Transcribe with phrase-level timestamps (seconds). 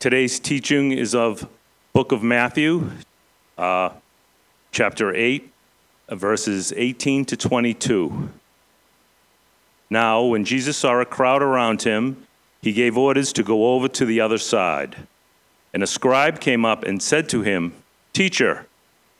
[0.00, 1.46] Today's teaching is of
[1.92, 2.90] Book of Matthew,
[3.58, 3.90] uh,
[4.72, 5.52] chapter 8,
[6.08, 8.30] uh, verses 18 to 22.
[9.90, 12.26] Now, when Jesus saw a crowd around him,
[12.62, 14.96] he gave orders to go over to the other side.
[15.74, 17.74] And a scribe came up and said to him,
[18.14, 18.66] Teacher,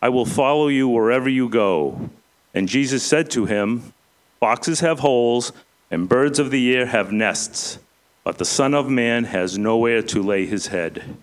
[0.01, 2.09] I will follow you wherever you go.
[2.55, 3.93] And Jesus said to him,
[4.39, 5.53] Foxes have holes,
[5.91, 7.79] and birds of the air have nests,
[8.25, 11.17] but the Son of Man has nowhere to lay his head.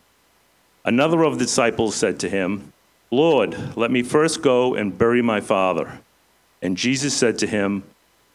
[0.84, 2.74] Another of the disciples said to him,
[3.12, 6.00] Lord, let me first go and bury my father.
[6.62, 7.84] And Jesus said to him,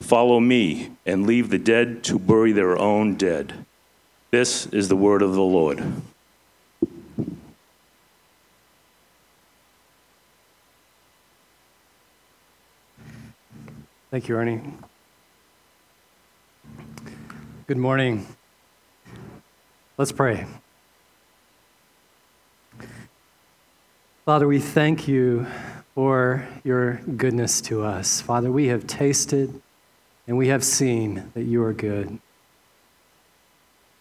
[0.01, 3.65] Follow me, and leave the dead to bury their own dead.
[4.31, 5.83] This is the word of the Lord.
[14.11, 14.61] Thank you, Ernie.
[17.67, 18.27] Good morning.
[20.03, 20.45] Let's pray.
[24.25, 25.47] Father, we thank you
[25.95, 28.21] for your goodness to us.
[28.21, 29.63] Father, we have tasted
[30.27, 32.19] and we have seen that you are good.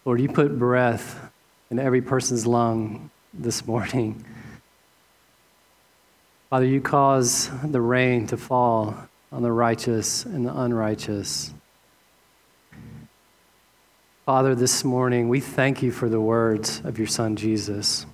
[0.04, 1.30] Lord, you put breath
[1.70, 4.24] in every person's lung this morning.
[6.50, 8.96] Father, you cause the rain to fall
[9.30, 11.54] on the righteous and the unrighteous.
[14.24, 18.06] Father, this morning we thank you for the words of your Son Jesus.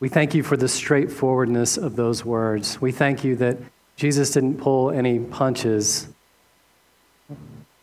[0.00, 2.80] We thank you for the straightforwardness of those words.
[2.80, 3.56] We thank you that
[3.94, 6.08] Jesus didn't pull any punches,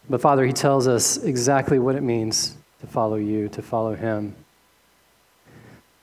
[0.09, 4.35] but Father, he tells us exactly what it means to follow you, to follow him.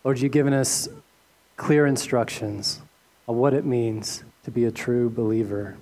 [0.05, 0.89] Lord, you've given us
[1.59, 2.81] clear instructions
[3.29, 5.77] of what it means to be a true believer.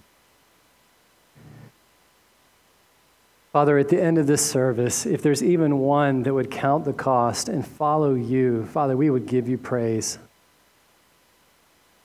[3.57, 6.93] Father, at the end of this service, if there's even one that would count the
[6.93, 10.19] cost and follow you, Father, we would give you praise.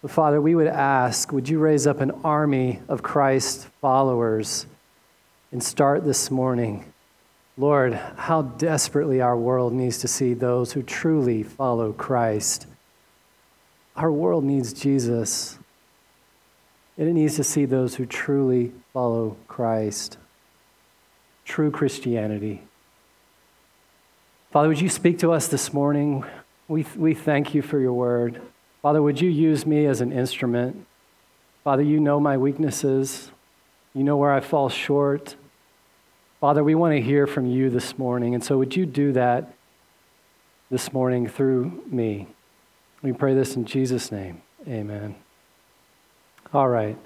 [0.01, 4.65] But Father, we would ask, would you raise up an army of Christ followers
[5.51, 6.85] and start this morning?
[7.57, 12.65] Lord, how desperately our world needs to see those who truly follow Christ.
[13.97, 15.59] Our world needs Jesus,
[16.97, 20.17] and it needs to see those who truly follow Christ
[21.45, 22.63] true Christianity.
[24.51, 26.25] Father, would you speak to us this morning?
[26.67, 28.41] We, we thank you for your word.
[28.81, 30.85] Father, would you use me as an instrument?
[31.63, 33.31] Father, you know my weaknesses.
[33.93, 35.35] You know where I fall short.
[36.39, 38.33] Father, we want to hear from you this morning.
[38.33, 39.53] And so would you do that
[40.69, 42.27] this morning through me?
[43.01, 44.41] We pray this in Jesus' name.
[44.67, 45.15] Amen.
[46.53, 46.97] All right.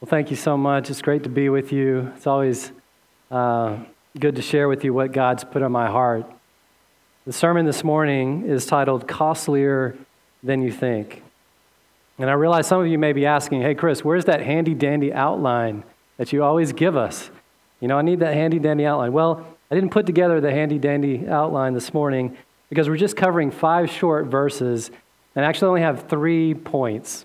[0.00, 0.90] Well, thank you so much.
[0.90, 2.12] It's great to be with you.
[2.16, 2.72] It's always
[3.30, 3.78] uh,
[4.18, 6.30] good to share with you what God's put on my heart.
[7.26, 9.96] The sermon this morning is titled Costlier
[10.42, 11.22] Than You Think.
[12.18, 15.12] And I realize some of you may be asking, hey, Chris, where's that handy dandy
[15.12, 15.84] outline
[16.16, 17.30] that you always give us?
[17.80, 19.12] You know, I need that handy dandy outline.
[19.12, 22.36] Well, I didn't put together the handy dandy outline this morning
[22.68, 24.90] because we're just covering five short verses
[25.34, 27.24] and actually only have three points.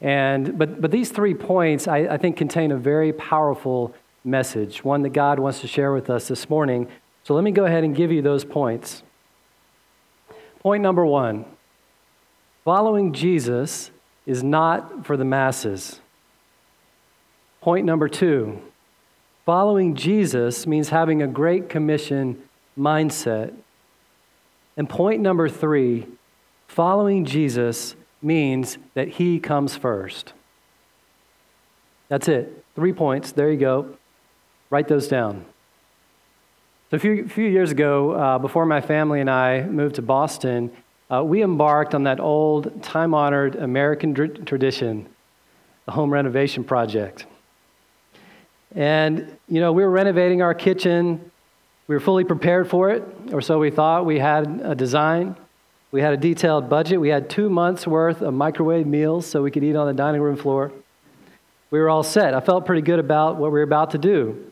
[0.00, 3.94] And, but, but these three points, I, I think, contain a very powerful
[4.28, 6.88] message, one that God wants to share with us this morning.
[7.24, 9.02] So let me go ahead and give you those points.
[10.60, 11.44] Point number one
[12.64, 13.90] following Jesus
[14.26, 16.00] is not for the masses.
[17.60, 18.60] Point number two
[19.46, 22.42] following Jesus means having a great commission
[22.78, 23.54] mindset.
[24.76, 26.06] And point number three
[26.66, 30.32] following Jesus means that he comes first.
[32.08, 32.64] That's it.
[32.74, 33.32] Three points.
[33.32, 33.96] There you go.
[34.70, 35.44] Write those down.
[36.90, 40.70] So, a few, few years ago, uh, before my family and I moved to Boston,
[41.10, 45.08] uh, we embarked on that old, time honored American dr- tradition,
[45.86, 47.26] the home renovation project.
[48.74, 51.30] And, you know, we were renovating our kitchen.
[51.86, 53.02] We were fully prepared for it,
[53.32, 54.04] or so we thought.
[54.04, 55.36] We had a design,
[55.90, 59.50] we had a detailed budget, we had two months' worth of microwave meals so we
[59.50, 60.70] could eat on the dining room floor.
[61.70, 62.34] We were all set.
[62.34, 64.47] I felt pretty good about what we were about to do.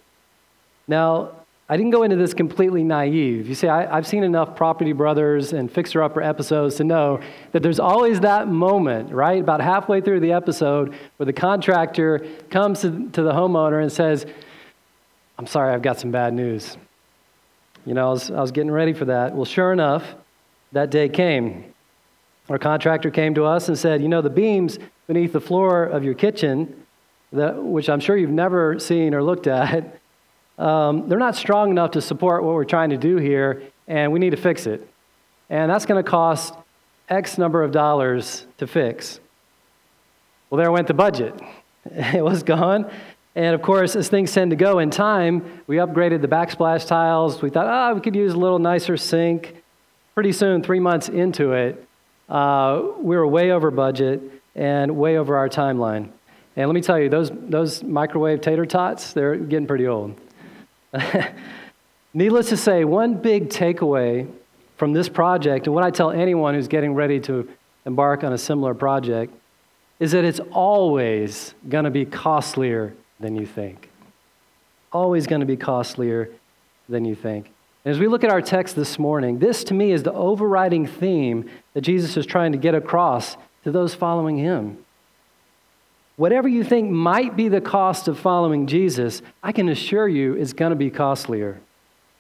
[0.89, 1.33] Now,
[1.69, 3.49] I didn't go into this completely naive.
[3.49, 7.63] You see, I, have seen enough Property Brothers and Fixer Upper episodes to know that
[7.63, 9.41] there's always that moment, right?
[9.41, 14.27] About halfway through the episode where the contractor comes to, to the homeowner and says,
[15.39, 16.77] I'm sorry, I've got some bad news.
[17.85, 19.35] You know, I was, I was getting ready for that.
[19.35, 20.05] Well, sure enough,
[20.71, 21.73] that day came.
[22.49, 24.79] Our contractor came to us and said, You know, the beams
[25.09, 26.87] beneath the floor of your kitchen,
[27.33, 29.99] that, which I'm sure you've never seen or looked at,
[30.59, 34.19] um, they're not strong enough to support what we're trying to do here, and we
[34.19, 34.87] need to fix it.
[35.51, 36.55] and that's going to cost
[37.09, 39.21] X number of dollars to fix.
[40.51, 41.35] Well, there went the budget.
[41.89, 42.91] It was gone.
[43.37, 47.41] And of course, as things tend to go in time, we upgraded the backsplash tiles.
[47.43, 49.63] We thought, oh, we could use a little nicer sink.
[50.15, 51.87] Pretty soon, three months into it,
[52.29, 54.21] uh, we were way over budget
[54.57, 56.11] and way over our timeline.
[56.57, 60.19] And let me tell you, those, those microwave tater tots, they're getting pretty old.
[62.15, 64.31] Needless to say, one big takeaway
[64.77, 67.49] from this project, and what I tell anyone who's getting ready to
[67.85, 69.35] embark on a similar project,
[69.99, 73.89] is that it's always going to be costlier than you think.
[74.93, 76.31] Always going to be costlier
[76.89, 77.51] than you think.
[77.85, 80.87] And as we look at our text this morning, this to me is the overriding
[80.87, 84.79] theme that Jesus is trying to get across to those following him.
[86.17, 90.53] Whatever you think might be the cost of following Jesus, I can assure you it's
[90.53, 91.61] going to be costlier.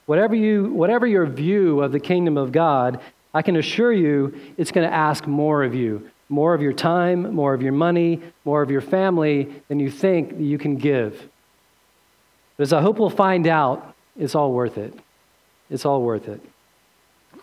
[0.04, 3.00] Whatever, you, whatever your view of the kingdom of God,
[3.34, 7.34] I can assure you it's going to ask more of you more of your time,
[7.34, 11.28] more of your money, more of your family than you think you can give.
[12.56, 14.94] But as I hope we'll find out, it's all worth it.
[15.70, 16.40] It's all worth it.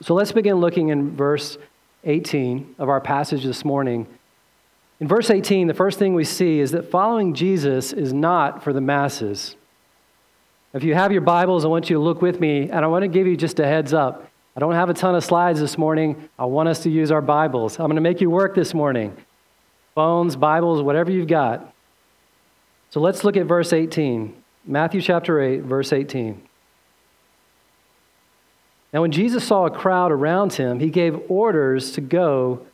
[0.01, 1.57] So let's begin looking in verse
[2.03, 4.07] 18 of our passage this morning.
[4.99, 8.73] In verse 18, the first thing we see is that following Jesus is not for
[8.73, 9.55] the masses.
[10.73, 13.03] If you have your Bibles, I want you to look with me, and I want
[13.03, 14.29] to give you just a heads up.
[14.55, 16.29] I don't have a ton of slides this morning.
[16.37, 17.79] I want us to use our Bibles.
[17.79, 19.15] I'm going to make you work this morning.
[19.95, 21.73] Phones, Bibles, whatever you've got.
[22.91, 24.35] So let's look at verse 18.
[24.65, 26.41] Matthew chapter 8, verse 18.
[28.93, 32.65] Now, when Jesus saw a crowd around him, he gave orders to go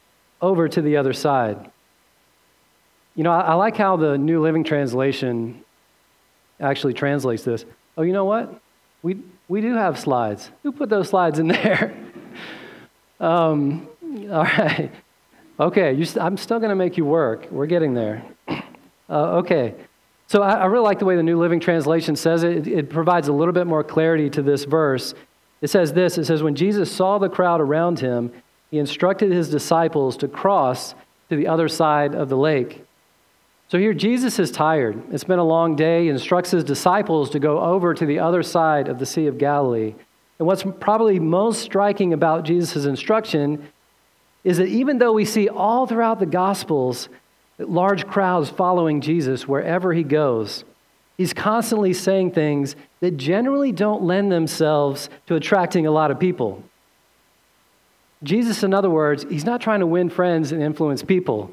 [0.42, 1.72] over to the other side.
[3.19, 5.66] You know, I, I like how the New Living Translation
[6.57, 7.66] actually translates this.
[7.98, 8.62] Oh, you know what?
[9.04, 9.18] We,
[9.50, 10.50] we do have slides.
[10.63, 11.98] Who put those slides in there?
[13.19, 13.89] um,
[14.31, 14.89] all right.
[15.60, 17.51] Okay, you, I'm still going to make you work.
[17.51, 18.24] We're getting there.
[19.12, 19.74] Uh, okay.
[20.27, 22.68] So I, I, really like the way the New Living Translation says it.
[22.68, 22.68] it.
[22.68, 25.15] It provides a little bit more clarity to this verse.
[25.62, 28.31] It says this It says, When Jesus saw the crowd around him,
[28.69, 30.94] he instructed his disciples to cross
[31.30, 32.86] to the other side of the lake.
[33.69, 35.00] So here, Jesus is tired.
[35.12, 36.06] It's been a long day.
[36.06, 39.38] He instructs his disciples to go over to the other side of the Sea of
[39.38, 39.94] Galilee.
[40.39, 43.68] And what's probably most striking about Jesus' instruction
[44.44, 47.10] is that even though we see all throughout the Gospels
[47.60, 50.63] large crowds following Jesus wherever he goes,
[51.15, 56.63] he's constantly saying things that generally don't lend themselves to attracting a lot of people.
[58.24, 61.51] Jesus, in other words, he's not trying to win friends and influence people.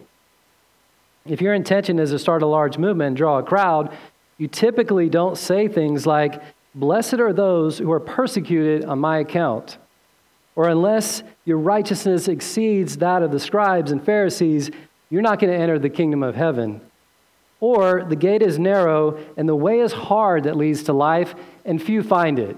[1.28, 3.96] If your intention is to start a large movement and draw a crowd,
[4.38, 6.42] you typically don't say things like,
[6.74, 9.78] Blessed are those who are persecuted on my account.
[10.56, 14.70] Or unless your righteousness exceeds that of the scribes and Pharisees,
[15.08, 16.82] you're not going to enter the kingdom of heaven.
[17.60, 21.34] Or the gate is narrow and the way is hard that leads to life,
[21.64, 22.56] and few find it.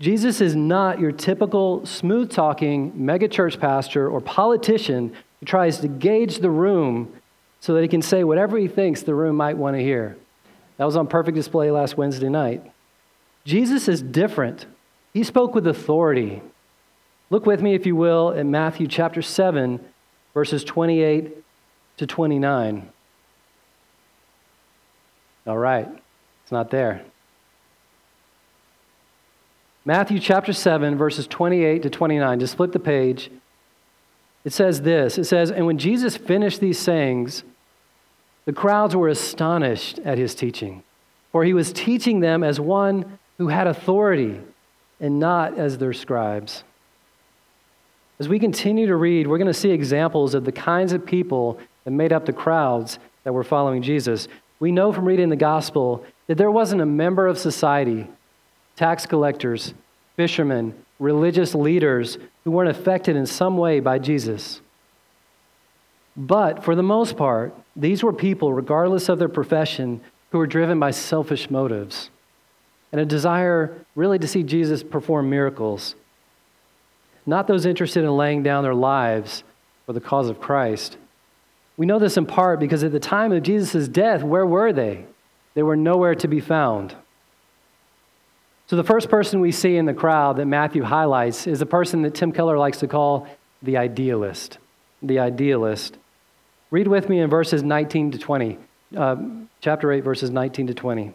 [0.00, 6.38] Jesus is not your typical smooth talking megachurch pastor or politician he tries to gauge
[6.38, 7.12] the room
[7.60, 10.16] so that he can say whatever he thinks the room might want to hear.
[10.76, 12.62] That was on perfect display last Wednesday night.
[13.44, 14.66] Jesus is different.
[15.12, 16.42] He spoke with authority.
[17.30, 19.80] Look with me, if you will, at Matthew chapter 7,
[20.34, 21.36] verses 28
[21.98, 22.88] to 29.
[25.46, 25.88] All right,
[26.42, 27.02] it's not there.
[29.84, 32.40] Matthew chapter 7, verses 28 to 29.
[32.40, 33.30] Just flip the page.
[34.48, 37.44] It says this It says, And when Jesus finished these sayings,
[38.46, 40.82] the crowds were astonished at his teaching,
[41.32, 44.40] for he was teaching them as one who had authority
[45.00, 46.64] and not as their scribes.
[48.18, 51.60] As we continue to read, we're going to see examples of the kinds of people
[51.84, 54.28] that made up the crowds that were following Jesus.
[54.60, 58.08] We know from reading the gospel that there wasn't a member of society,
[58.76, 59.74] tax collectors,
[60.16, 64.60] fishermen, religious leaders who weren't affected in some way by Jesus.
[66.16, 70.00] But for the most part, these were people, regardless of their profession,
[70.30, 72.10] who were driven by selfish motives
[72.92, 75.94] and a desire really to see Jesus perform miracles.
[77.26, 79.44] Not those interested in laying down their lives
[79.86, 80.96] for the cause of Christ.
[81.76, 85.04] We know this in part because at the time of Jesus' death, where were they?
[85.54, 86.94] They were nowhere to be found.
[88.68, 92.02] So, the first person we see in the crowd that Matthew highlights is a person
[92.02, 93.26] that Tim Keller likes to call
[93.62, 94.58] the idealist.
[95.02, 95.96] The idealist.
[96.70, 98.58] Read with me in verses 19 to 20,
[98.94, 99.16] uh,
[99.62, 101.14] chapter 8, verses 19 to 20.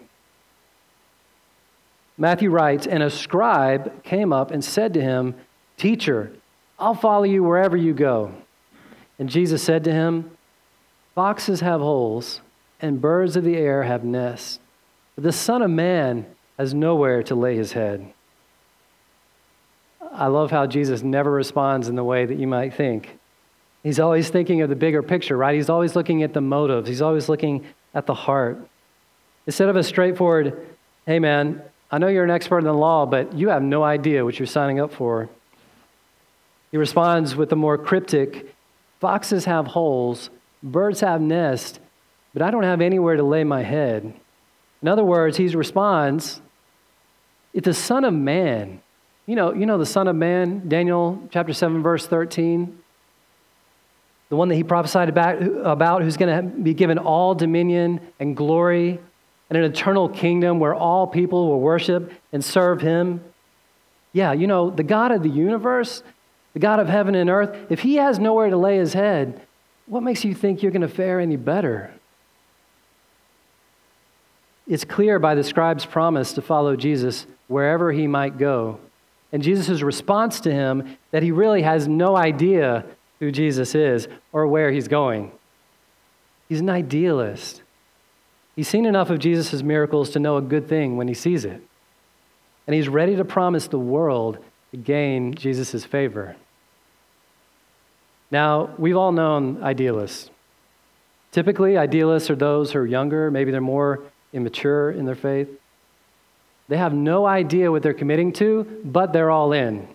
[2.18, 5.36] Matthew writes, And a scribe came up and said to him,
[5.78, 6.32] Teacher,
[6.80, 8.34] I'll follow you wherever you go.
[9.20, 10.32] And Jesus said to him,
[11.14, 12.42] Foxes have holes,
[12.82, 14.60] and birds of the air have nests,
[15.14, 16.26] but the Son of Man
[16.58, 18.14] has nowhere to lay his head.
[20.12, 23.18] I love how Jesus never responds in the way that you might think.
[23.82, 25.56] He's always thinking of the bigger picture, right?
[25.56, 28.58] He's always looking at the motives, he's always looking at the heart.
[29.46, 30.68] Instead of a straightforward,
[31.06, 34.24] hey man, I know you're an expert in the law, but you have no idea
[34.24, 35.30] what you're signing up for.
[36.72, 38.54] He responds with a more cryptic
[39.04, 40.30] Foxes have holes,
[40.64, 41.78] birds have nests,
[42.34, 44.14] but I don't have anywhere to lay my head.
[44.82, 46.42] In other words, he responds,
[47.54, 48.82] If the Son of Man,
[49.26, 52.80] you know, you know the Son of Man, Daniel chapter 7, verse 13,
[54.30, 58.36] the one that he prophesied about, about who's going to be given all dominion and
[58.36, 59.00] glory
[59.50, 63.24] and an eternal kingdom where all people will worship and serve him.
[64.12, 66.02] Yeah, you know, the God of the universe,
[66.54, 69.42] the God of heaven and earth, if he has nowhere to lay his head,
[69.86, 71.94] what makes you think you're going to fare any better?
[74.68, 78.80] It's clear by the scribe's promise to follow Jesus wherever he might go.
[79.32, 82.86] And Jesus' response to him that he really has no idea
[83.20, 85.32] who Jesus is or where he's going.
[86.50, 87.64] He's an idealist.
[88.56, 91.62] He's seen enough of Jesus' miracles to know a good thing when he sees it.
[92.68, 94.38] And he's ready to promise the world
[94.72, 96.36] to gain Jesus' favor.
[98.30, 100.30] Now, we've all known idealists.
[101.32, 105.50] Typically, idealists are those who are younger, maybe they're more immature in their faith.
[106.68, 109.88] They have no idea what they're committing to, but they're all in.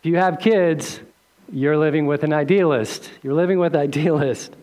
[0.00, 1.00] If you have kids,
[1.52, 3.10] you're living with an idealist.
[3.22, 4.56] You're living with idealist.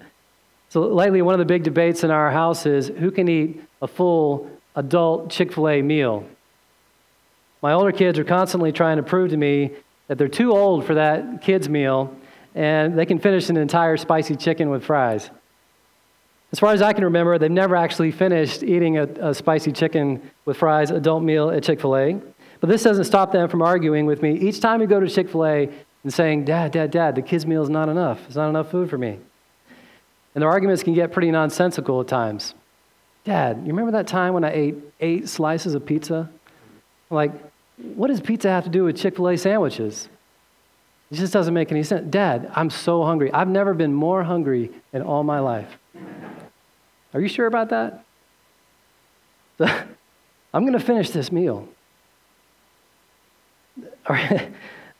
[0.69, 3.87] So, lately, one of the big debates in our house is who can eat a
[3.87, 6.25] full adult Chick fil A meal?
[7.61, 9.71] My older kids are constantly trying to prove to me
[10.07, 12.15] that they're too old for that kids' meal
[12.55, 15.29] and they can finish an entire spicy chicken with fries.
[16.51, 20.31] As far as I can remember, they've never actually finished eating a, a spicy chicken
[20.45, 22.19] with fries adult meal at Chick fil A.
[22.59, 25.29] But this doesn't stop them from arguing with me each time we go to Chick
[25.29, 25.69] fil A
[26.03, 28.19] and saying, Dad, Dad, Dad, the kids' meal is not enough.
[28.25, 29.19] It's not enough food for me.
[30.33, 32.55] And their arguments can get pretty nonsensical at times.
[33.25, 36.29] Dad, you remember that time when I ate eight slices of pizza?
[37.09, 37.31] Like,
[37.77, 40.09] what does pizza have to do with Chick fil A sandwiches?
[41.11, 42.09] It just doesn't make any sense.
[42.09, 43.31] Dad, I'm so hungry.
[43.33, 45.77] I've never been more hungry in all my life.
[47.13, 48.05] Are you sure about that?
[50.53, 51.67] I'm going to finish this meal.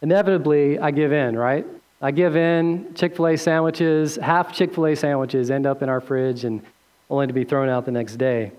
[0.01, 1.65] Inevitably, I give in, right?
[2.01, 2.93] I give in.
[2.95, 6.61] Chick fil A sandwiches, half Chick fil A sandwiches end up in our fridge and
[7.09, 8.51] only to be thrown out the next day.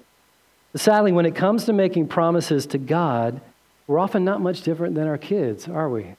[0.73, 3.41] But sadly, when it comes to making promises to God,
[3.87, 6.15] we're often not much different than our kids, are we?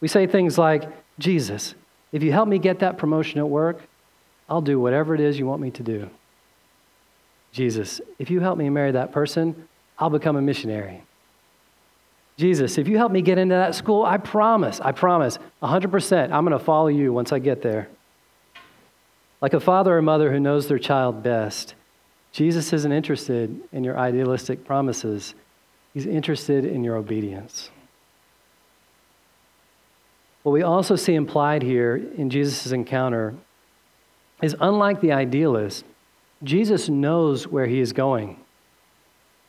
[0.00, 0.84] We say things like,
[1.18, 1.74] Jesus,
[2.12, 3.82] if you help me get that promotion at work,
[4.48, 6.10] I'll do whatever it is you want me to do.
[7.52, 11.02] Jesus, if you help me marry that person, I'll become a missionary.
[12.36, 16.44] Jesus, if you help me get into that school, I promise, I promise, 100%, I'm
[16.44, 17.88] going to follow you once I get there.
[19.42, 21.74] Like a father or mother who knows their child best,
[22.32, 25.34] Jesus isn't interested in your idealistic promises,
[25.92, 27.70] He's interested in your obedience.
[30.42, 33.34] What we also see implied here in Jesus' encounter
[34.40, 35.84] is unlike the idealist,
[36.42, 38.38] Jesus knows where he is going.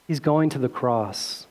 [0.08, 1.48] He's going to the cross.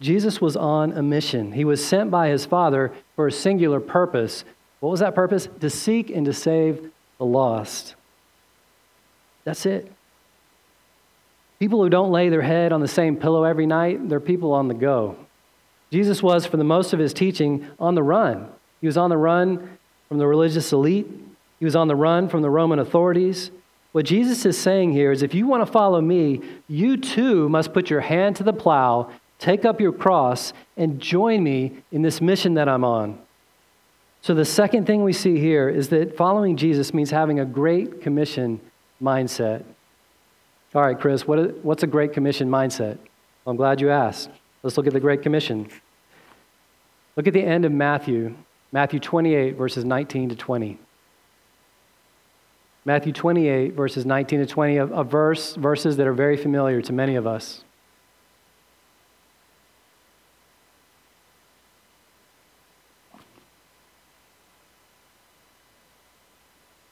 [0.00, 1.52] Jesus was on a mission.
[1.52, 4.44] He was sent by his Father for a singular purpose.
[4.80, 5.48] What was that purpose?
[5.60, 7.94] To seek and to save the lost.
[9.44, 9.90] That's it.
[11.58, 14.68] People who don't lay their head on the same pillow every night, they're people on
[14.68, 15.16] the go.
[15.90, 18.48] Jesus was, for the most of his teaching, on the run.
[18.80, 21.06] He was on the run from the religious elite,
[21.58, 23.50] he was on the run from the Roman authorities.
[23.94, 27.72] What Jesus is saying here is if you want to follow me, you too must
[27.72, 29.08] put your hand to the plow,
[29.38, 33.16] take up your cross, and join me in this mission that I'm on.
[34.20, 38.02] So, the second thing we see here is that following Jesus means having a great
[38.02, 38.60] commission
[39.00, 39.62] mindset.
[40.74, 42.98] All right, Chris, what, what's a great commission mindset?
[43.44, 44.28] Well, I'm glad you asked.
[44.64, 45.68] Let's look at the Great Commission.
[47.14, 48.34] Look at the end of Matthew,
[48.72, 50.80] Matthew 28, verses 19 to 20.
[52.86, 56.92] Matthew 28, verses 19 to 20, a, a verse, verses that are very familiar to
[56.92, 57.64] many of us.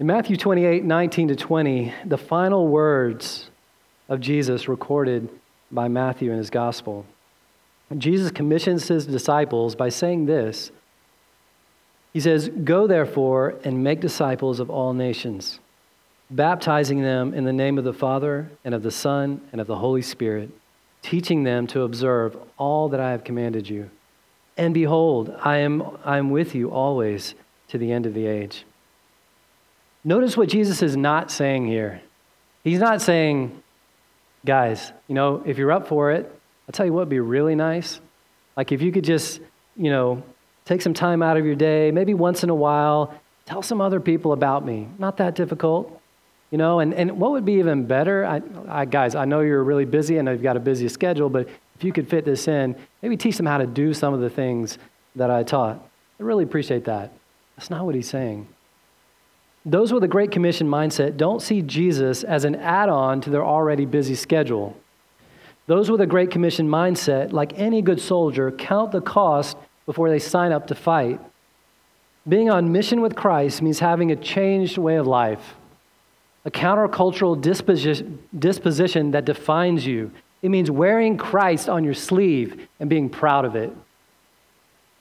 [0.03, 3.51] In Matthew 28, 19 to 20, the final words
[4.09, 5.29] of Jesus recorded
[5.71, 7.07] by Matthew in his gospel.
[7.97, 10.73] Jesus commissions his disciples by saying this
[12.13, 15.61] He says, Go therefore and make disciples of all nations,
[16.33, 19.77] baptizing them in the name of the Father and of the Son and of the
[19.77, 20.51] Holy Spirit,
[21.03, 23.91] teaching them to observe all that I have commanded you.
[24.57, 27.35] And behold, I am, I am with you always
[27.69, 28.65] to the end of the age.
[30.05, 32.03] Notice what Jesus is not saying here.
[32.65, 33.62] He's not saying,
[34.45, 36.27] guys, you know, if you're up for it,
[36.69, 38.01] I'll tell you what would be really nice.
[38.57, 39.41] Like if you could just,
[39.77, 40.23] you know,
[40.65, 43.15] take some time out of your day, maybe once in a while,
[43.47, 44.89] tell some other people about me.
[44.99, 46.01] Not that difficult.
[46.53, 49.65] You know, and, and what would be even better, I, I, guys, I know you're
[49.65, 52.77] really busy and you've got a busy schedule, but if you could fit this in,
[53.01, 54.77] maybe teach them how to do some of the things
[55.17, 55.83] that I taught.
[56.21, 57.11] I really appreciate that.
[57.57, 58.47] That's not what he's saying.
[59.65, 63.45] Those with a Great Commission mindset don't see Jesus as an add on to their
[63.45, 64.77] already busy schedule.
[65.69, 69.57] Those with a Great Commission mindset, like any good soldier, count the cost
[69.87, 71.19] before they sign up to fight.
[72.29, 75.55] Being on mission with Christ means having a changed way of life,
[76.45, 80.11] a countercultural disposition, disposition that defines you.
[80.43, 83.71] It means wearing Christ on your sleeve and being proud of it.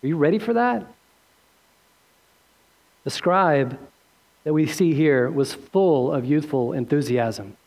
[0.03, 0.85] Are you ready for that?
[3.03, 3.79] The scribe
[4.43, 7.57] that we see here was full of youthful enthusiasm.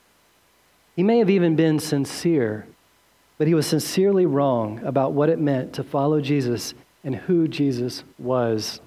[0.95, 2.67] He may have even been sincere,
[3.39, 8.05] but he was sincerely wrong about what it meant to follow Jesus and who Jesus
[8.19, 8.81] was.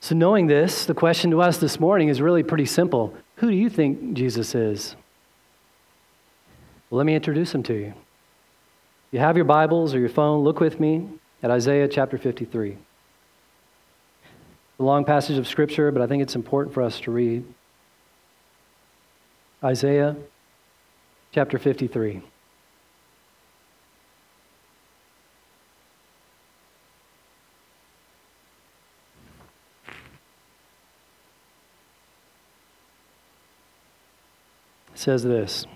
[0.00, 3.56] So, knowing this, the question to us this morning is really pretty simple Who do
[3.56, 4.96] you think Jesus is?
[6.88, 7.86] Well, let me introduce him to you.
[7.86, 11.08] If you have your Bibles or your phone, look with me
[11.42, 12.76] at Isaiah chapter 53
[14.80, 17.44] a long passage of Scripture, but I think it's important for us to read.
[19.62, 20.16] Isaiah
[21.32, 22.22] chapter 53.
[35.00, 35.66] Says this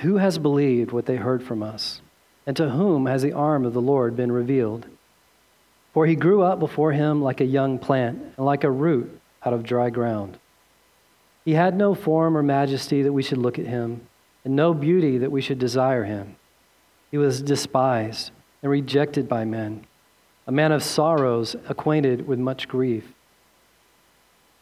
[0.00, 2.00] Who has believed what they heard from us?
[2.46, 4.86] And to whom has the arm of the Lord been revealed?
[5.92, 9.52] For he grew up before him like a young plant and like a root out
[9.52, 10.38] of dry ground.
[11.44, 14.06] He had no form or majesty that we should look at him,
[14.44, 16.36] and no beauty that we should desire him.
[17.10, 18.30] He was despised
[18.62, 19.86] and rejected by men,
[20.46, 23.12] a man of sorrows, acquainted with much grief.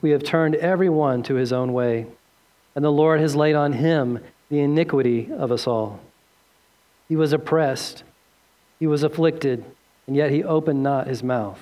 [0.00, 2.06] We have turned every one to his own way,
[2.74, 6.00] and the Lord has laid on him the iniquity of us all.
[7.08, 8.04] He was oppressed,
[8.78, 9.64] he was afflicted
[10.08, 11.60] and yet he opened not his mouth.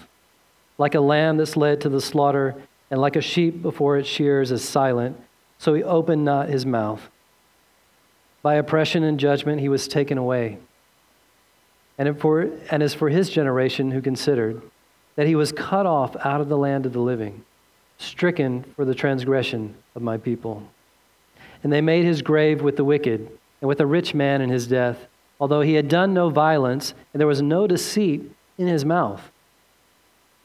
[0.79, 2.55] Like a lamb that's led to the slaughter,
[2.91, 5.21] and like a sheep before its shears is silent,
[5.59, 7.11] so he opened not his mouth.
[8.43, 10.59] By oppression and judgment he was taken away.
[11.99, 14.63] And, for, and as for his generation who considered
[15.17, 17.45] that he was cut off out of the land of the living,
[17.99, 20.63] stricken for the transgression of my people.
[21.63, 23.31] And they made his grave with the wicked,
[23.61, 25.07] and with a rich man in his death,
[25.41, 28.23] although he had done no violence, and there was no deceit
[28.59, 29.31] in his mouth.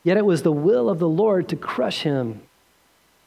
[0.04, 2.42] Yet it was the will of the Lord to crush him.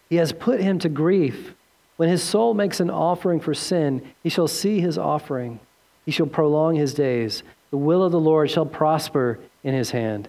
[0.08, 1.54] He has put him to grief.
[1.96, 5.60] When his soul makes an offering for sin, he shall see his offering.
[6.04, 7.42] He shall prolong his days.
[7.70, 10.28] The will of the Lord shall prosper in his hand.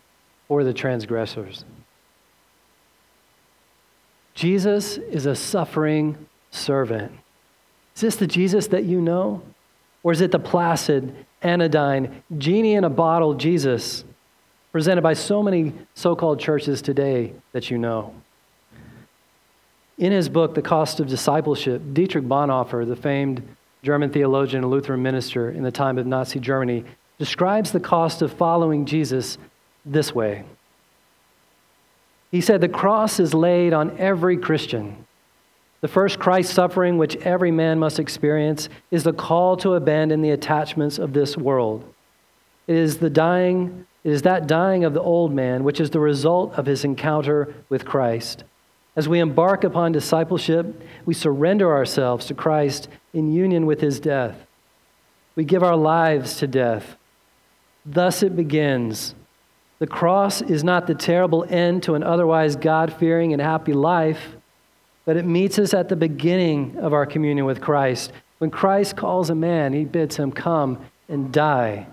[0.51, 1.63] for the transgressors.
[4.33, 6.17] Jesus is a suffering
[6.49, 7.13] servant.
[7.95, 9.43] Is this the Jesus that you know?
[10.03, 14.03] Or is it the placid anodyne, genie in a bottle Jesus,
[14.73, 18.13] presented by so many so called churches today that you know.
[19.97, 23.41] In his book, The Cost of Discipleship, Dietrich Bonhoeffer, the famed
[23.83, 26.83] German theologian and Lutheran minister in the time of Nazi Germany,
[27.19, 29.37] describes the cost of following Jesus
[29.85, 30.43] this way.
[32.31, 35.05] He said, The cross is laid on every Christian.
[35.81, 40.29] The first Christ suffering, which every man must experience, is the call to abandon the
[40.29, 41.83] attachments of this world.
[42.67, 45.99] It is the dying, it is that dying of the old man, which is the
[45.99, 48.43] result of his encounter with Christ.
[48.95, 54.45] As we embark upon discipleship, we surrender ourselves to Christ in union with his death.
[55.35, 56.97] We give our lives to death.
[57.85, 59.15] Thus it begins.
[59.81, 64.35] The cross is not the terrible end to an otherwise God fearing and happy life,
[65.05, 68.11] but it meets us at the beginning of our communion with Christ.
[68.37, 71.87] When Christ calls a man, he bids him come and die.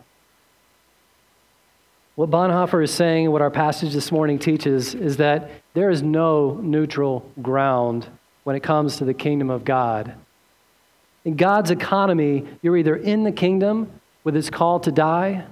[2.15, 6.61] What Bonhoeffer is saying, what our passage this morning teaches, is that there is no
[6.63, 8.07] neutral ground
[8.45, 10.13] when it comes to the kingdom of God.
[11.25, 13.91] In God's economy, you're either in the kingdom
[14.25, 15.47] with its call to die,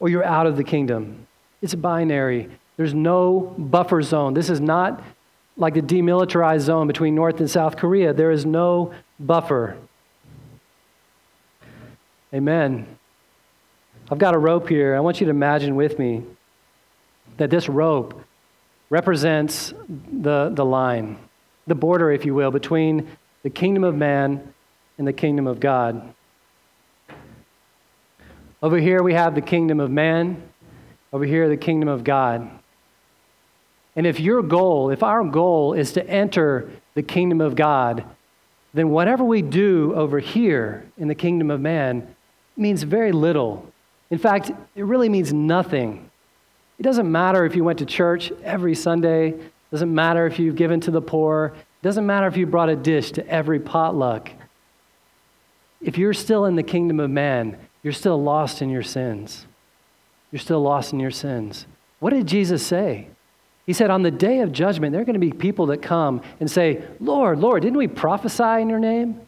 [0.00, 1.28] or you're out of the kingdom.
[1.62, 2.48] It's binary.
[2.76, 4.34] There's no buffer zone.
[4.34, 5.02] This is not
[5.56, 8.14] like the demilitarized zone between North and South Korea.
[8.14, 9.76] There is no buffer.
[12.32, 12.86] Amen.
[14.10, 14.96] I've got a rope here.
[14.96, 16.22] I want you to imagine with me
[17.36, 18.24] that this rope
[18.88, 21.18] represents the, the line,
[21.66, 23.08] the border, if you will, between
[23.42, 24.52] the kingdom of man
[24.98, 26.14] and the kingdom of God.
[28.62, 30.42] Over here, we have the kingdom of man.
[31.12, 32.48] Over here, the kingdom of God.
[33.96, 38.04] And if your goal, if our goal is to enter the kingdom of God,
[38.72, 42.14] then whatever we do over here in the kingdom of man
[42.56, 43.70] means very little.
[44.10, 46.08] In fact, it really means nothing.
[46.78, 50.56] It doesn't matter if you went to church every Sunday, it doesn't matter if you've
[50.56, 54.30] given to the poor, it doesn't matter if you brought a dish to every potluck.
[55.80, 59.46] If you're still in the kingdom of man, you're still lost in your sins.
[60.30, 61.66] You're still lost in your sins.
[61.98, 63.08] What did Jesus say?
[63.66, 66.22] He said, On the day of judgment, there are going to be people that come
[66.40, 69.20] and say, Lord, Lord, didn't we prophesy in your name?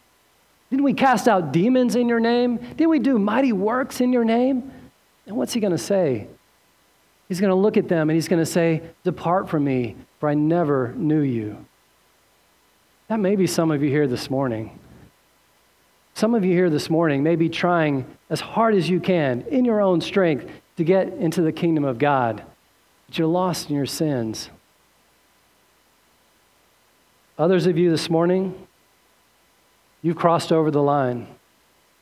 [0.69, 2.57] Didn't we cast out demons in your name?
[2.57, 4.71] Didn't we do mighty works in your name?
[5.27, 6.27] And what's he going to say?
[7.27, 10.29] He's going to look at them and he's going to say, Depart from me, for
[10.29, 11.65] I never knew you.
[13.07, 14.79] That may be some of you here this morning.
[16.15, 19.65] Some of you here this morning may be trying as hard as you can in
[19.65, 22.43] your own strength to get into the kingdom of God,
[23.07, 24.49] but you're lost in your sins.
[27.37, 28.67] Others of you this morning,
[30.01, 31.27] you've crossed over the line.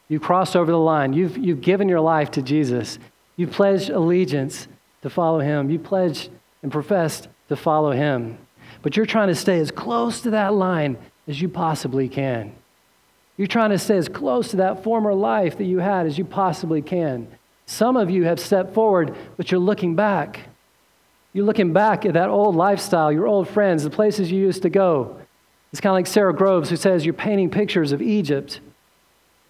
[0.10, 1.14] You've crossed over the line.
[1.14, 3.00] You've, you've given your life to Jesus.
[3.38, 4.68] You've pledged allegiance
[5.04, 5.70] to follow him.
[5.70, 6.30] You pledged
[6.62, 8.38] and professed to follow him.
[8.82, 12.54] But you're trying to stay as close to that line as you possibly can.
[13.38, 16.26] You're trying to stay as close to that former life that you had as you
[16.26, 17.28] possibly can.
[17.72, 20.42] Some of you have stepped forward, but you're looking back.
[21.32, 24.70] You're looking back at that old lifestyle, your old friends, the places you used to
[24.70, 25.18] go.
[25.72, 28.60] It's kind of like Sara Groves, who says you're painting pictures of Egypt.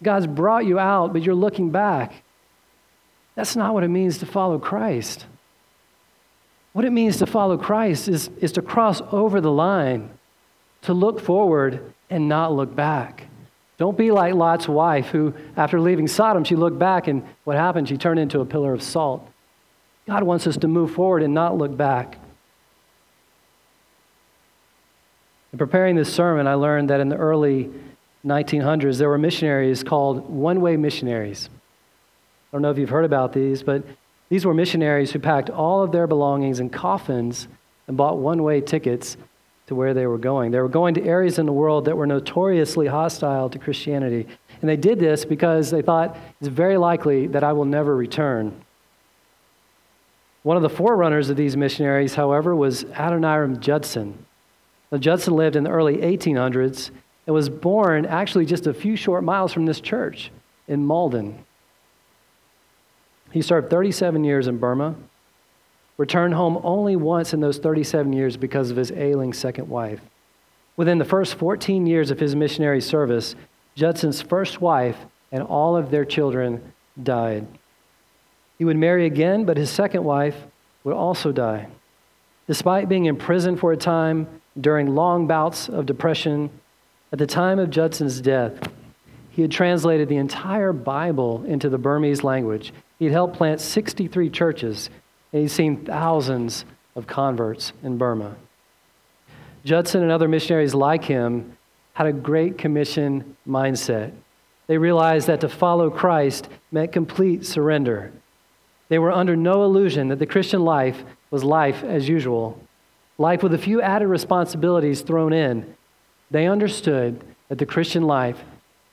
[0.04, 2.22] God's brought you out, but you're looking back.
[3.34, 5.26] That's not what it means to follow Christ.
[6.74, 10.10] What it means to follow Christ is, is to cross over the line,
[10.82, 13.26] to look forward and not look back.
[13.82, 17.88] Don't be like Lot's wife, who, after leaving Sodom, she looked back, and what happened?
[17.88, 19.28] She turned into a pillar of salt.
[20.06, 22.16] God wants us to move forward and not look back.
[25.52, 27.72] In preparing this sermon, I learned that in the early
[28.24, 31.50] 1900s, there were missionaries called one way missionaries.
[31.52, 33.82] I don't know if you've heard about these, but
[34.28, 37.48] these were missionaries who packed all of their belongings in coffins
[37.88, 39.16] and bought one way tickets
[39.66, 40.50] to where they were going.
[40.50, 44.26] They were going to areas in the world that were notoriously hostile to Christianity.
[44.60, 48.60] And they did this because they thought it's very likely that I will never return.
[50.42, 54.26] One of the forerunners of these missionaries, however, was Adoniram Judson.
[54.90, 56.90] Now, Judson lived in the early 1800s
[57.26, 60.30] and was born actually just a few short miles from this church
[60.66, 61.44] in Malden.
[63.30, 64.96] He served 37 years in Burma
[66.02, 70.00] returned home only once in those 37 years because of his ailing second wife.
[70.76, 73.36] Within the first 14 years of his missionary service,
[73.76, 74.96] Judson's first wife
[75.30, 77.46] and all of their children died.
[78.58, 80.34] He would marry again, but his second wife
[80.82, 81.68] would also die.
[82.48, 84.26] Despite being in prison for a time
[84.60, 86.50] during long bouts of depression,
[87.12, 88.54] at the time of Judson's death,
[89.30, 92.72] he had translated the entire Bible into the Burmese language.
[92.98, 94.90] He had helped plant 63 churches
[95.32, 96.64] and he's seen thousands
[96.94, 98.36] of converts in Burma.
[99.64, 101.56] Judson and other missionaries like him
[101.94, 104.12] had a great commission mindset.
[104.66, 108.12] They realized that to follow Christ meant complete surrender.
[108.88, 112.60] They were under no illusion that the Christian life was life as usual,
[113.18, 115.74] life with a few added responsibilities thrown in.
[116.30, 118.42] They understood that the Christian life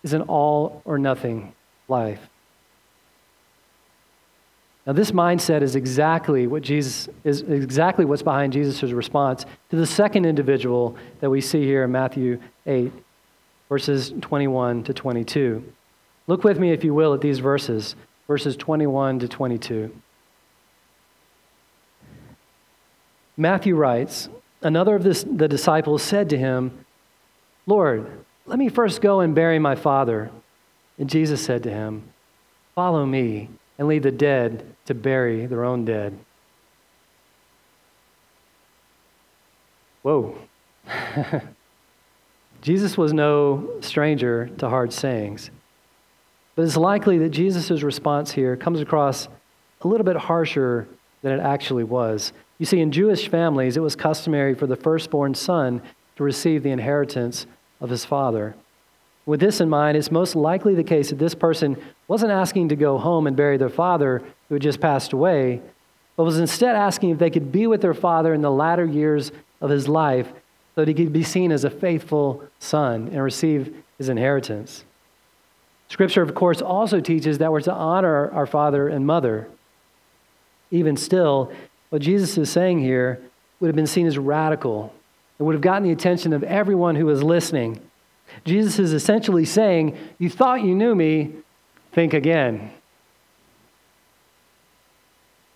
[0.04, 1.54] is an all or nothing
[1.88, 2.30] life.
[4.87, 9.85] Now, this mindset is exactly what Jesus is exactly what's behind Jesus' response to the
[9.85, 12.91] second individual that we see here in Matthew 8,
[13.67, 15.63] verses 21 to 22.
[16.27, 17.95] Look with me, if you will, at these verses,
[18.27, 19.91] verses 21 to 22.
[23.35, 24.29] Matthew writes,
[24.61, 26.85] Another of this, the disciples said to him,
[27.65, 30.31] Lord, let me first go and bury my father.
[30.97, 32.03] And Jesus said to him,
[32.75, 36.19] Follow me and leave the dead to bury their own dead.
[40.03, 40.37] Whoa.
[42.61, 45.49] Jesus was no stranger to hard sayings.
[46.55, 49.29] But it's likely that Jesus' response here comes across
[49.81, 50.87] a little bit harsher
[51.21, 52.33] than it actually was.
[52.57, 55.81] You see, in Jewish families, it was customary for the firstborn son
[56.17, 57.45] to receive the inheritance
[57.79, 58.55] of his father.
[59.25, 61.77] With this in mind, it's most likely the case that this person
[62.08, 65.62] wasn't asking to go home and bury their father who had just passed away,
[66.15, 69.32] but was instead asking if they could be with their father in the latter years
[69.62, 70.27] of his life
[70.75, 74.84] so that he could be seen as a faithful son and receive his inheritance.
[75.89, 79.47] Scripture, of course, also teaches that we're to honor our father and mother.
[80.71, 81.51] Even still,
[81.89, 83.19] what Jesus is saying here
[83.60, 84.93] would have been seen as radical.
[85.39, 87.82] It would have gotten the attention of everyone who was listening.
[88.45, 91.33] Jesus is essentially saying, You thought you knew me,
[91.91, 92.71] think again.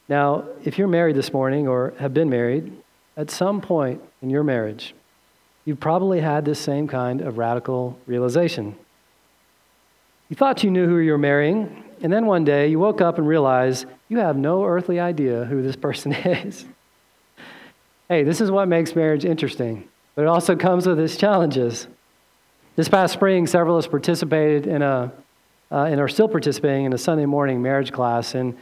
[0.10, 2.72] Now, if you're married this morning or have been married,
[3.16, 4.94] at some point in your marriage,
[5.66, 8.76] you've probably had this same kind of radical realization.
[10.30, 13.18] You thought you knew who you were marrying, and then one day you woke up
[13.18, 16.66] and realized you have no earthly idea who this person is.
[18.10, 21.88] hey, this is what makes marriage interesting, but it also comes with its challenges.
[22.76, 25.12] This past spring, several of us participated in a,
[25.72, 28.34] uh, and are still participating in a Sunday morning marriage class.
[28.34, 28.58] And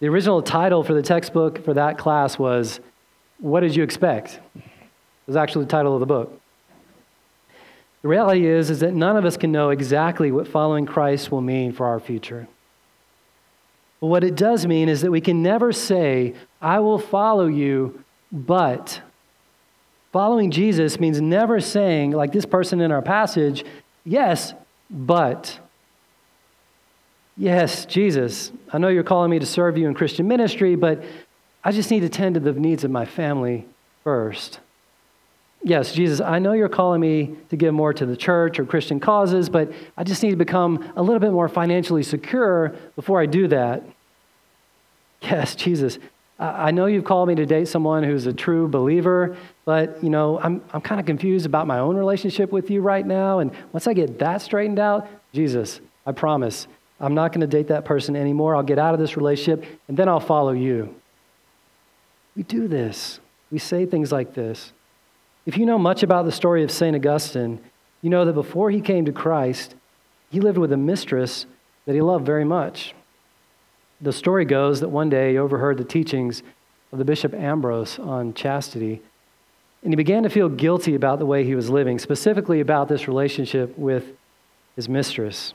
[0.00, 2.80] the original title for the textbook for that class was,
[3.40, 4.40] What Did You Expect?
[4.56, 4.62] It
[5.26, 6.40] was actually the title of the book.
[8.00, 11.42] The reality is, is that none of us can know exactly what following Christ will
[11.42, 12.48] mean for our future.
[14.00, 18.02] But what it does mean is that we can never say, I will follow you,
[18.32, 19.02] but
[20.12, 23.64] Following Jesus means never saying, like this person in our passage,
[24.04, 24.52] yes,
[24.90, 25.58] but.
[27.36, 31.02] Yes, Jesus, I know you're calling me to serve you in Christian ministry, but
[31.64, 33.64] I just need to tend to the needs of my family
[34.04, 34.60] first.
[35.64, 39.00] Yes, Jesus, I know you're calling me to give more to the church or Christian
[39.00, 43.26] causes, but I just need to become a little bit more financially secure before I
[43.26, 43.82] do that.
[45.22, 45.98] Yes, Jesus,
[46.42, 50.40] I know you've called me to date someone who's a true believer, but you know,
[50.40, 53.38] I'm, I'm kind of confused about my own relationship with you right now.
[53.38, 56.66] And once I get that straightened out, Jesus, I promise,
[56.98, 58.56] I'm not going to date that person anymore.
[58.56, 60.94] I'll get out of this relationship and then I'll follow you.
[62.34, 63.20] We do this.
[63.50, 64.72] We say things like this.
[65.46, 66.96] If you know much about the story of St.
[66.96, 67.60] Augustine,
[68.00, 69.74] you know that before he came to Christ,
[70.30, 71.46] he lived with a mistress
[71.86, 72.94] that he loved very much.
[74.02, 76.42] The story goes that one day he overheard the teachings
[76.90, 79.00] of the Bishop Ambrose on chastity,
[79.82, 83.06] and he began to feel guilty about the way he was living, specifically about this
[83.06, 84.12] relationship with
[84.74, 85.54] his mistress.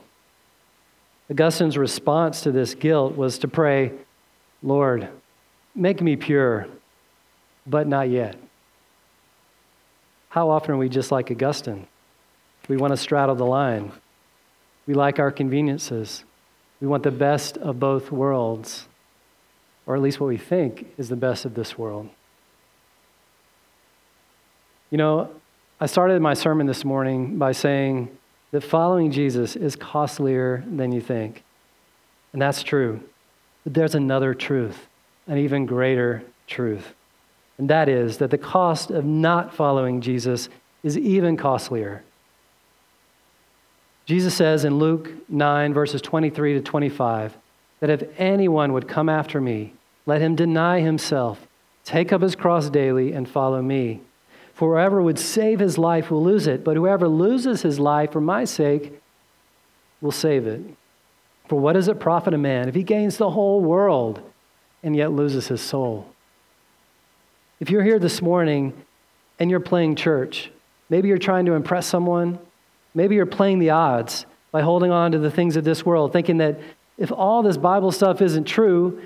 [1.30, 3.92] Augustine's response to this guilt was to pray,
[4.62, 5.08] Lord,
[5.74, 6.66] make me pure,
[7.66, 8.36] but not yet.
[10.30, 11.86] How often are we just like Augustine?
[12.66, 13.92] We want to straddle the line.
[14.86, 16.24] We like our conveniences.
[16.80, 18.86] We want the best of both worlds,
[19.86, 22.08] or at least what we think is the best of this world.
[24.90, 25.30] You know,
[25.80, 28.16] I started my sermon this morning by saying
[28.52, 31.42] that following Jesus is costlier than you think.
[32.32, 33.00] And that's true.
[33.64, 34.86] But there's another truth,
[35.26, 36.94] an even greater truth.
[37.58, 40.48] And that is that the cost of not following Jesus
[40.82, 42.02] is even costlier.
[44.08, 47.36] Jesus says in Luke 9, verses 23 to 25,
[47.80, 49.74] that if anyone would come after me,
[50.06, 51.46] let him deny himself,
[51.84, 54.00] take up his cross daily, and follow me.
[54.54, 58.22] For whoever would save his life will lose it, but whoever loses his life for
[58.22, 58.98] my sake
[60.00, 60.62] will save it.
[61.46, 64.22] For what does it profit a man if he gains the whole world
[64.82, 66.10] and yet loses his soul?
[67.60, 68.72] If you're here this morning
[69.38, 70.50] and you're playing church,
[70.88, 72.38] maybe you're trying to impress someone,
[72.94, 76.38] Maybe you're playing the odds by holding on to the things of this world, thinking
[76.38, 76.58] that
[76.96, 79.00] if all this Bible stuff isn't true,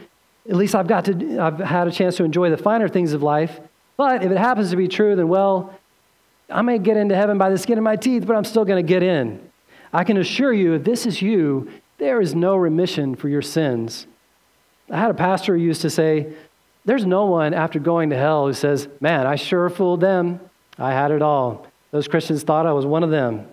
[0.49, 3.23] At least I've got to, I've had a chance to enjoy the finer things of
[3.23, 3.61] life.
[3.97, 5.79] But if it happens to be true, then well,
[6.51, 8.85] I may get into heaven by the skin of my teeth, but I'm still going
[8.85, 9.41] to get in.
[9.93, 14.07] I can assure you, if this is you, there is no remission for your sins.
[14.91, 16.33] I had a pastor who used to say,
[16.85, 20.41] There's no one after going to hell who says, Man, I sure fooled them.
[20.79, 21.67] I had it all.
[21.93, 23.47] Those Christians thought I was one of them.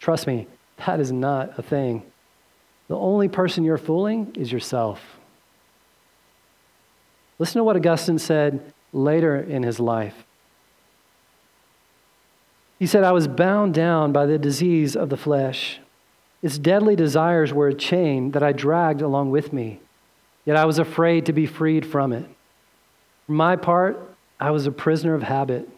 [0.00, 0.46] Trust me,
[0.86, 2.02] that is not a thing.
[2.88, 5.00] The only person you're fooling is yourself.
[7.38, 10.24] Listen to what Augustine said later in his life.
[12.78, 15.80] He said, I was bound down by the disease of the flesh.
[16.42, 19.80] Its deadly desires were a chain that I dragged along with me,
[20.46, 22.24] yet I was afraid to be freed from it.
[23.26, 24.00] For my part,
[24.40, 25.68] I was a prisoner of habit,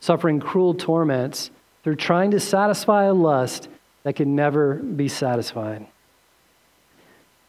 [0.00, 1.50] suffering cruel torments
[1.88, 3.66] through trying to satisfy a lust
[4.02, 5.86] that can never be satisfied.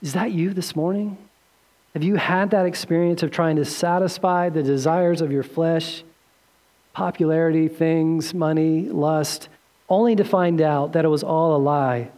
[0.02, 1.18] Is that you this morning?
[1.94, 6.06] Have you had that experience of trying to satisfy the desires of your flesh,
[6.94, 9.50] popularity, things, money, lust,
[9.90, 12.10] only to find out that it was all a lie?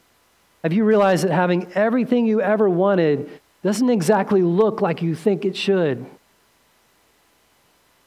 [0.62, 3.32] Have you realized that having everything you ever wanted
[3.64, 6.06] doesn't exactly look like you think it should?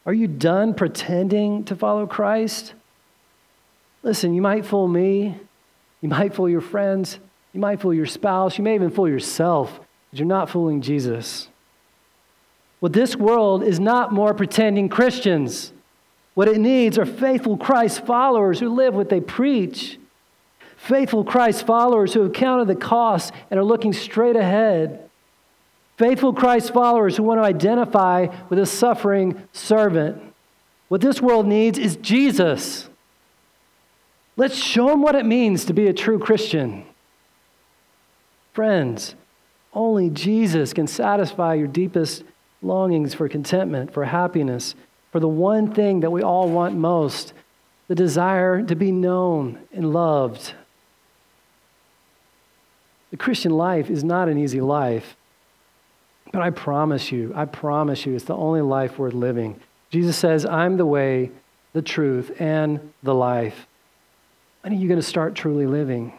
[0.07, 2.75] Are you done pretending to follow Christ?
[4.05, 5.35] Listen, you might fool me,
[6.03, 7.19] you might fool your friends,
[7.55, 11.49] you might fool your spouse, you may even fool yourself, but you're not fooling Jesus.
[12.83, 15.73] Well, this world is not more pretending Christians.
[16.35, 19.99] What it needs are faithful Christ followers who live what they preach.
[20.77, 25.09] Faithful Christ followers who have counted the cost and are looking straight ahead.
[25.97, 30.21] Faithful Christ followers who want to identify with a suffering servant.
[30.89, 32.91] What this world needs is Jesus.
[34.37, 36.85] Let's show them what it means to be a true Christian.
[38.53, 39.15] Friends,
[39.73, 42.25] only Jesus can satisfy your deepest
[42.63, 44.75] longings for contentment, for happiness,
[45.13, 47.33] for the one thing that we all want most
[47.87, 50.55] the desire to be known and loved.
[53.11, 55.17] The Christian life is not an easy life,
[56.33, 59.61] but I promise you, I promise you, it's the only life worth living.
[59.91, 61.31] Jesus says, I'm the way,
[61.75, 63.67] the truth, and the life.
[64.65, 66.15] When are you going to start truly living?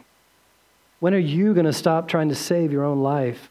[1.00, 3.50] When are you going to stop trying to save your own life?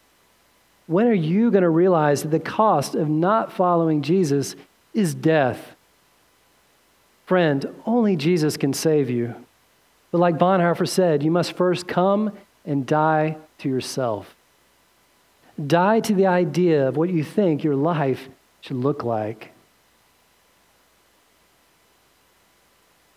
[0.86, 4.54] When are you going to realize that the cost of not following Jesus
[4.92, 5.74] is death?
[7.26, 9.34] Friend, only Jesus can save you.
[10.12, 12.30] But like Bonhoeffer said, you must first come
[12.64, 14.36] and die to yourself.
[15.66, 18.28] Die to the idea of what you think your life
[18.60, 19.50] should look like.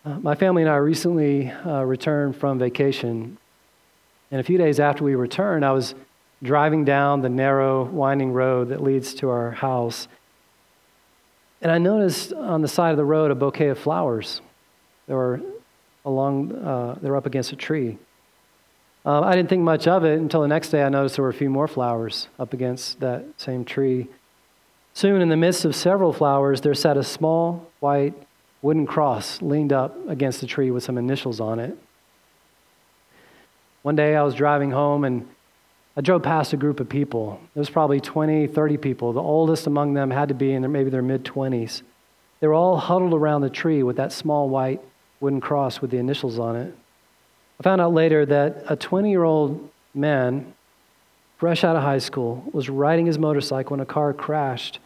[0.08, 3.36] Uh, my family and I recently uh, returned from vacation.
[4.30, 5.94] And a few days after we returned, I was
[6.42, 10.08] driving down the narrow, winding road that leads to our house.
[11.60, 14.40] And I noticed on the side of the road a bouquet of flowers.
[15.08, 15.42] They were
[16.06, 17.98] along, uh, they were up against a tree.
[19.04, 21.28] Uh, I didn't think much of it until the next day I noticed there were
[21.28, 24.06] a few more flowers up against that same tree.
[24.94, 28.14] Soon, in the midst of several flowers, there sat a small white
[28.62, 31.76] wooden cross leaned up against the tree with some initials on it.
[33.82, 35.28] One day I was driving home and
[35.96, 37.40] I drove past a group of people.
[37.54, 39.12] There was probably 20, 30 people.
[39.12, 41.82] The oldest among them had to be in their, maybe their mid 20s.
[42.40, 44.80] They were all huddled around the tree with that small white
[45.20, 46.74] wooden cross with the initials on it.
[47.58, 50.54] I found out later that a 20 year old man,
[51.38, 54.78] fresh out of high school, was riding his motorcycle when a car crashed,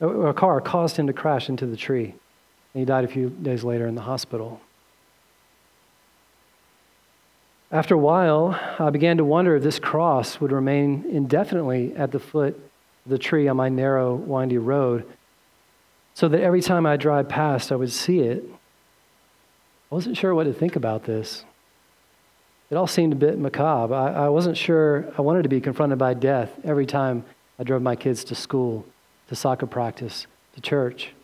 [0.00, 2.14] a car caused him to crash into the tree.
[2.74, 4.60] And he died a few days later in the hospital.
[7.70, 12.18] After a while, I began to wonder if this cross would remain indefinitely at the
[12.18, 12.54] foot
[13.04, 15.06] of the tree on my narrow, windy road,
[16.12, 18.44] so that every time I drive past, I would see it.
[19.90, 21.46] I wasn't sure what to think about this.
[22.70, 23.94] It all seemed a bit macabre.
[23.94, 27.24] I, I wasn't sure I wanted to be confronted by death every time
[27.58, 28.84] I drove my kids to school,
[29.28, 31.14] to soccer practice, to church.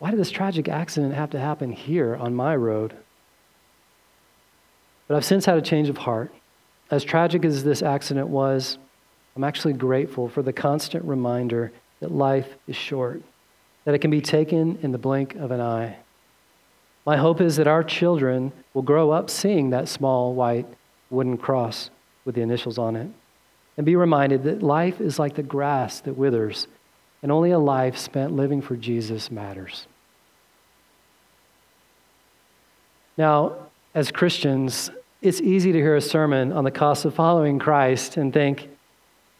[0.00, 2.96] Why did this tragic accident have to happen here on my road?
[5.06, 6.32] But I've since had a change of heart.
[6.90, 8.78] As tragic as this accident was,
[9.36, 11.70] I'm actually grateful for the constant reminder
[12.00, 13.20] that life is short,
[13.84, 15.98] that it can be taken in the blink of an eye.
[17.04, 20.66] My hope is that our children will grow up seeing that small white
[21.10, 21.90] wooden cross
[22.24, 23.10] with the initials on it
[23.76, 26.68] and be reminded that life is like the grass that withers,
[27.22, 29.86] and only a life spent living for Jesus matters.
[33.16, 33.56] Now,
[33.94, 34.90] as Christians,
[35.20, 38.68] it's easy to hear a sermon on the cost of following Christ and think,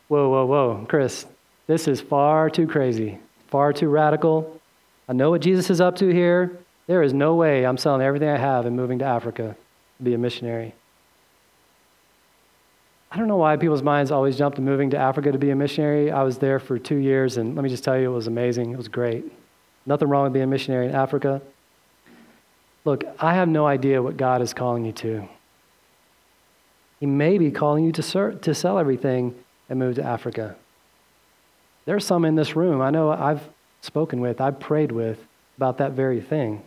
[0.08, 1.26] whoa, whoa, whoa, Chris,
[1.66, 4.60] This is far too crazy, far too radical.
[5.08, 6.58] I know what Jesus is up to here.
[6.88, 9.56] There is no way I'm selling everything I have and moving to Africa
[9.98, 10.74] to be a missionary.
[13.12, 15.56] I don't know why people's minds always jump to moving to Africa to be a
[15.56, 16.12] missionary.
[16.12, 18.70] I was there for two years, and let me just tell you, it was amazing.
[18.70, 19.24] It was great.
[19.84, 21.42] Nothing wrong with being a missionary in Africa.
[22.84, 25.28] Look, I have no idea what God is calling you to.
[27.00, 29.34] He may be calling you to, ser- to sell everything
[29.68, 30.54] and move to Africa.
[31.86, 33.42] There are some in this room I know I've
[33.80, 35.18] spoken with, I've prayed with
[35.56, 36.62] about that very thing.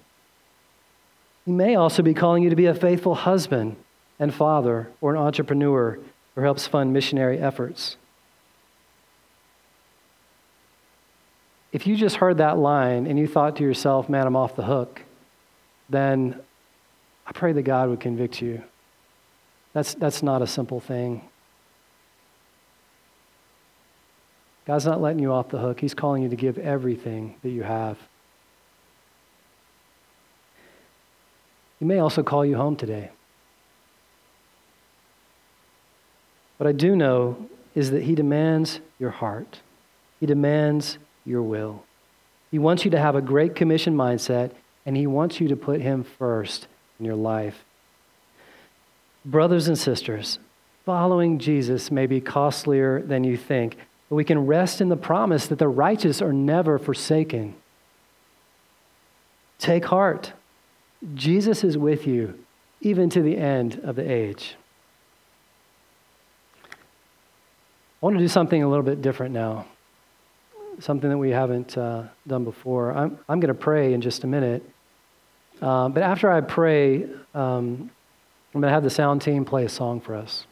[1.45, 3.75] He may also be calling you to be a faithful husband
[4.19, 5.99] and father or an entrepreneur
[6.35, 7.97] who helps fund missionary efforts.
[11.71, 14.63] If you just heard that line and you thought to yourself, man, I'm off the
[14.63, 15.01] hook,
[15.89, 16.39] then
[17.25, 18.63] I pray that God would convict you.
[19.73, 21.23] That's, that's not a simple thing.
[24.65, 25.79] God's not letting you off the hook.
[25.79, 27.97] He's calling you to give everything that you have.
[31.79, 33.09] He may also call you home today.
[36.63, 39.59] What I do know is that He demands your heart,
[40.21, 41.83] He demands your will.
[42.51, 44.51] He wants you to have a great commission mindset,
[44.85, 46.67] and He wants you to put Him first
[46.99, 47.65] in your life.
[49.25, 50.39] Brothers and sisters,
[50.85, 53.75] following Jesus may be costlier than you think,
[54.07, 57.55] but we can rest in the promise that the righteous are never forsaken.
[59.59, 60.31] Take heart.
[61.13, 62.39] Jesus is with you,
[62.79, 64.55] even to the end of the age.
[68.03, 69.65] I want to do something a little bit different now,
[70.79, 72.91] something that we haven't uh, done before.
[72.91, 74.61] I'm, I'm going to pray in just a minute.
[75.61, 77.89] Uh, but after I pray, um,
[78.53, 80.45] I'm going to have the sound team play a song for us.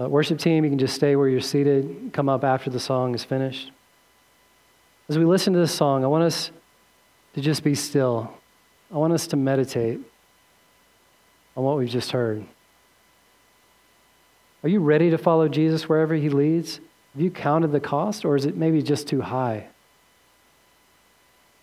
[0.00, 3.14] Uh, worship team, you can just stay where you're seated, come up after the song
[3.14, 3.70] is finished.
[5.10, 6.50] As we listen to this song, I want us
[7.34, 8.32] to just be still.
[8.90, 10.00] I want us to meditate
[11.58, 12.46] on what we've just heard.
[14.62, 16.80] Are you ready to follow Jesus wherever he leads?
[17.14, 19.68] Have you counted the cost, or is it maybe just too high?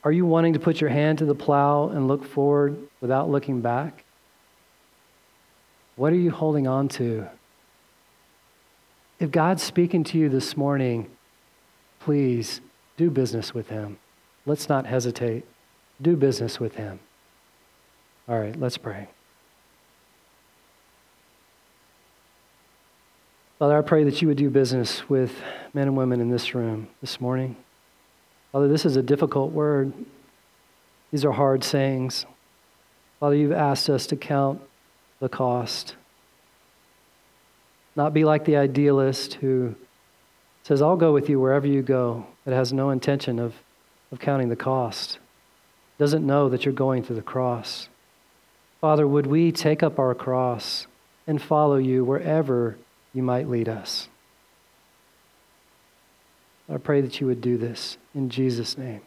[0.03, 3.61] Are you wanting to put your hand to the plow and look forward without looking
[3.61, 4.03] back?
[5.95, 7.27] What are you holding on to?
[9.19, 11.09] If God's speaking to you this morning,
[11.99, 12.61] please
[12.97, 13.97] do business with him.
[14.45, 15.43] Let's not hesitate.
[16.01, 16.99] Do business with him.
[18.29, 19.09] All right, let's pray.
[23.59, 25.33] Father, I pray that you would do business with
[25.73, 27.55] men and women in this room this morning.
[28.51, 29.93] Father, this is a difficult word.
[31.09, 32.27] These are hard sayings.
[33.19, 34.61] Father, you've asked us to count
[35.19, 35.95] the cost.
[37.95, 39.73] Not be like the idealist who
[40.61, 43.55] says, I'll go with you wherever you go, but has no intention of,
[44.11, 45.17] of counting the cost,
[45.97, 47.89] doesn't know that you're going to the cross.
[48.81, 50.85] Father, would we take up our cross
[51.25, 52.77] and follow you wherever
[53.13, 54.07] you might lead us?
[56.69, 59.01] I pray that you would do this in Jesus' name.